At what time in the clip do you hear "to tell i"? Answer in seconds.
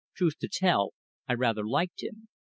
0.39-1.35